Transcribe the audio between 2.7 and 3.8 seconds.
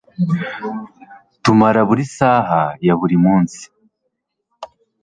ya buri munsi